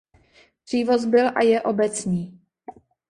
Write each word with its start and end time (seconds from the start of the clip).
Přívoz 0.63 1.05
byl 1.05 1.27
a 1.37 1.43
je 1.43 1.61
obecní. 1.61 2.39